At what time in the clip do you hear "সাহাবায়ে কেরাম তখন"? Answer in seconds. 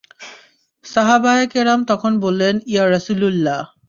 0.85-2.11